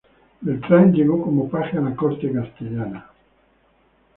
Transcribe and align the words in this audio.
Beltrán 0.41 0.93
llegó 0.93 1.21
como 1.21 1.47
paje 1.47 1.77
a 1.77 1.81
la 1.81 1.95
corte 1.95 2.33
castellana. 2.33 3.11